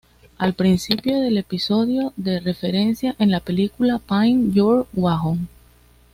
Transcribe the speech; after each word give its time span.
Al 0.39 0.55
principio 0.55 1.19
del 1.19 1.37
episodio, 1.37 2.11
se 2.23 2.39
referencia 2.39 3.15
a 3.19 3.25
la 3.27 3.39
película 3.39 3.99
"Paint 3.99 4.51
Your 4.55 4.87
Wagon". 4.93 5.47